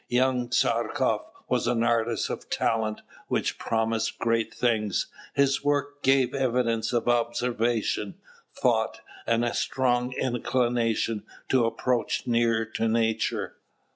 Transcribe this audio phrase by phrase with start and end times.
[0.09, 6.91] Young Tchartkoff was an artist of talent, which promised great things: his work gave evidence
[6.91, 8.15] of observation,
[8.51, 13.57] thought, and a strong inclination to approach nearer to nature.